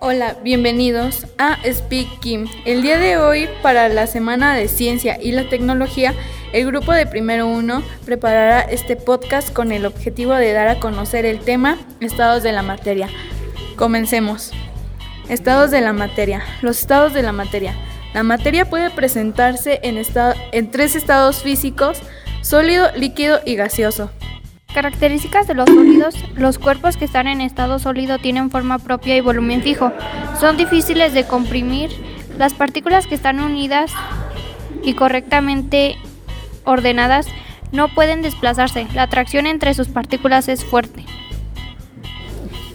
Hola, 0.00 0.36
bienvenidos 0.44 1.26
a 1.38 1.58
Speak 1.68 2.20
Kim. 2.20 2.46
El 2.64 2.82
día 2.82 2.98
de 2.98 3.16
hoy, 3.16 3.48
para 3.62 3.88
la 3.88 4.06
Semana 4.06 4.54
de 4.54 4.68
Ciencia 4.68 5.18
y 5.20 5.32
la 5.32 5.48
Tecnología, 5.48 6.14
el 6.52 6.66
grupo 6.66 6.92
de 6.92 7.04
Primero 7.04 7.48
Uno 7.48 7.82
preparará 8.04 8.60
este 8.60 8.94
podcast 8.94 9.52
con 9.52 9.72
el 9.72 9.84
objetivo 9.84 10.34
de 10.34 10.52
dar 10.52 10.68
a 10.68 10.78
conocer 10.78 11.26
el 11.26 11.40
tema 11.40 11.78
estados 11.98 12.44
de 12.44 12.52
la 12.52 12.62
materia. 12.62 13.08
Comencemos. 13.74 14.52
Estados 15.28 15.72
de 15.72 15.80
la 15.80 15.92
materia. 15.92 16.44
Los 16.62 16.78
estados 16.78 17.12
de 17.12 17.24
la 17.24 17.32
materia. 17.32 17.74
La 18.14 18.22
materia 18.22 18.70
puede 18.70 18.90
presentarse 18.90 19.80
en, 19.82 20.00
en 20.52 20.70
tres 20.70 20.94
estados 20.94 21.42
físicos, 21.42 21.98
sólido, 22.40 22.86
líquido 22.94 23.40
y 23.44 23.56
gaseoso. 23.56 24.12
Características 24.78 25.48
de 25.48 25.54
los 25.54 25.68
sólidos. 25.68 26.14
Los 26.36 26.60
cuerpos 26.60 26.96
que 26.96 27.04
están 27.04 27.26
en 27.26 27.40
estado 27.40 27.80
sólido 27.80 28.18
tienen 28.18 28.48
forma 28.48 28.78
propia 28.78 29.16
y 29.16 29.20
volumen 29.20 29.60
fijo. 29.60 29.90
Son 30.38 30.56
difíciles 30.56 31.12
de 31.12 31.24
comprimir. 31.24 31.90
Las 32.38 32.54
partículas 32.54 33.08
que 33.08 33.16
están 33.16 33.40
unidas 33.40 33.90
y 34.84 34.94
correctamente 34.94 35.96
ordenadas 36.62 37.26
no 37.72 37.88
pueden 37.88 38.22
desplazarse. 38.22 38.86
La 38.94 39.02
atracción 39.02 39.46
entre 39.46 39.74
sus 39.74 39.88
partículas 39.88 40.46
es 40.46 40.64
fuerte. 40.64 41.04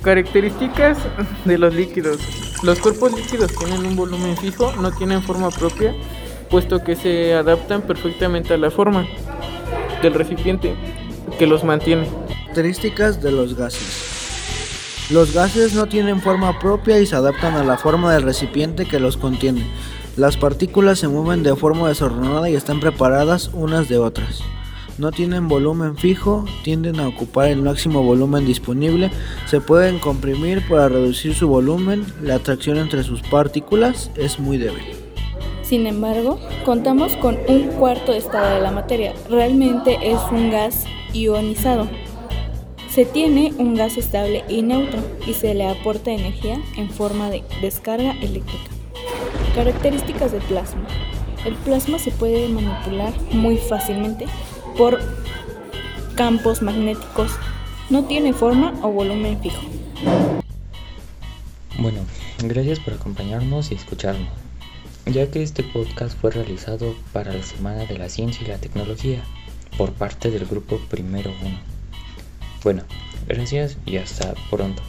Características 0.02 0.98
de 1.46 1.58
los 1.58 1.74
líquidos. 1.74 2.20
Los 2.64 2.80
cuerpos 2.80 3.14
líquidos 3.14 3.56
tienen 3.56 3.86
un 3.86 3.96
volumen 3.96 4.36
fijo, 4.36 4.74
no 4.74 4.92
tienen 4.92 5.24
forma 5.24 5.52
propia, 5.52 5.96
puesto 6.50 6.84
que 6.84 6.98
se 6.98 7.34
adaptan 7.34 7.82
perfectamente 7.82 8.54
a 8.54 8.58
la 8.58 8.72
forma 8.72 9.08
del 10.02 10.14
recipiente 10.16 10.76
que 11.38 11.48
los 11.48 11.64
mantiene. 11.64 12.08
Características 12.28 13.22
de 13.22 13.32
los 13.32 13.56
gases. 13.56 15.08
Los 15.10 15.34
gases 15.34 15.74
no 15.74 15.88
tienen 15.88 16.22
forma 16.22 16.60
propia 16.60 17.00
y 17.00 17.06
se 17.06 17.16
adaptan 17.16 17.56
a 17.56 17.64
la 17.64 17.78
forma 17.78 18.14
del 18.14 18.24
recipiente 18.24 18.86
que 18.86 19.00
los 19.00 19.18
contiene. 19.18 19.66
Las 20.18 20.38
partículas 20.38 21.00
se 21.00 21.08
mueven 21.08 21.42
de 21.42 21.56
forma 21.56 21.88
desordenada 21.88 22.50
y 22.50 22.56
están 22.56 22.80
preparadas 22.80 23.50
unas 23.54 23.90
de 23.90 23.98
otras. 23.98 24.42
No 25.00 25.12
tienen 25.12 25.48
volumen 25.48 25.98
fijo, 25.98 26.46
tienden 26.64 27.00
a 27.00 27.08
ocupar 27.08 27.48
el 27.48 27.64
máximo 27.64 28.04
volumen 28.04 28.46
disponible, 28.46 29.10
se 29.48 29.60
pueden 29.60 29.98
comprimir 29.98 30.68
para 30.68 30.88
reducir 30.88 31.34
su 31.34 31.48
volumen, 31.48 32.06
la 32.22 32.36
atracción 32.36 32.78
entre 32.78 33.04
sus 33.04 33.24
partículas 33.24 34.12
es 34.16 34.40
muy 34.40 34.60
débil. 34.60 34.84
Sin 35.64 35.88
embargo, 35.88 36.40
contamos 36.64 37.16
con 37.16 37.40
un 37.48 37.70
cuarto 37.80 38.14
estado 38.14 38.54
de 38.54 38.62
la 38.62 38.70
materia. 38.70 39.16
Realmente 39.28 39.98
es 40.04 40.20
un 40.32 40.52
gas 40.52 40.86
ionizado. 41.14 41.88
Se 42.90 43.06
tiene 43.06 43.54
un 43.58 43.76
gas 43.76 43.98
estable 43.98 44.44
y 44.50 44.62
neutro 44.62 45.00
y 45.26 45.34
se 45.34 45.54
le 45.54 45.68
aporta 45.68 46.12
energía 46.12 46.62
en 46.76 46.90
forma 46.90 47.30
de 47.30 47.44
descarga 47.62 48.12
eléctrica. 48.22 48.70
Características 49.56 50.32
del 50.32 50.42
plasma. 50.44 50.86
El 51.46 51.56
plasma 51.56 52.00
se 52.00 52.12
puede 52.12 52.48
manipular 52.50 53.14
muy 53.32 53.58
fácilmente 53.58 54.26
por 54.78 55.00
campos 56.16 56.62
magnéticos. 56.62 57.32
No 57.90 58.06
tiene 58.06 58.34
forma 58.34 58.74
o 58.82 58.90
volumen 58.90 59.40
fijo. 59.42 59.62
Bueno, 61.80 62.02
gracias 62.44 62.80
por 62.80 62.94
acompañarnos 62.94 63.72
y 63.72 63.76
escucharnos, 63.76 64.30
ya 65.06 65.30
que 65.32 65.42
este 65.42 65.64
podcast 65.64 66.18
fue 66.20 66.32
realizado 66.32 66.94
para 67.12 67.34
la 67.34 67.44
Semana 67.44 67.86
de 67.86 67.98
la 67.98 68.10
Ciencia 68.10 68.46
y 68.46 68.50
la 68.50 68.60
Tecnología 68.60 69.24
por 69.78 69.94
parte 69.94 70.32
del 70.32 70.46
grupo 70.46 70.80
Primero 70.90 71.32
Uno. 71.42 71.60
Bueno, 72.64 72.84
gracias 73.28 73.78
y 73.86 73.98
hasta 73.98 74.34
pronto. 74.50 74.82